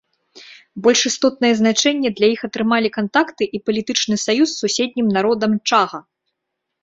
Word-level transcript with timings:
Больш 0.85 1.01
істотнае 1.09 1.49
значэнне 1.59 2.09
для 2.19 2.27
іх 2.35 2.39
атрымалі 2.47 2.89
кантакты 2.97 3.43
і 3.59 3.63
палітычны 3.69 4.15
саюз 4.25 4.49
з 4.53 4.59
суседнім 4.65 5.07
народам 5.19 5.51
чага. 5.73 5.99